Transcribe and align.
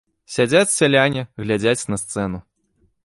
Сядзяць 0.35 0.73
сяляне, 0.77 1.21
глядзяць 1.43 1.87
на 1.95 2.03
сцэну. 2.05 2.39